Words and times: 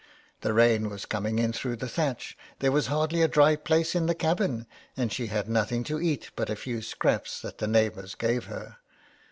The 0.39 0.51
rain 0.55 0.89
was 0.89 1.05
coming 1.05 1.37
in 1.37 1.53
through 1.53 1.75
the 1.75 1.87
thatch, 1.87 2.35
there 2.57 2.71
was 2.71 2.87
hardly 2.87 3.21
a 3.21 3.27
dry 3.27 3.55
place 3.55 3.93
in 3.93 4.07
the 4.07 4.15
cabin, 4.15 4.65
and 4.97 5.13
she 5.13 5.27
had 5.27 5.47
nothing 5.47 5.83
to 5.83 6.01
eat 6.01 6.31
but 6.35 6.49
a 6.49 6.55
few 6.55 6.81
scraps 6.81 7.39
that 7.43 7.59
the 7.59 7.67
neighbours 7.67 8.15
gave 8.15 8.45
her. 8.45 8.77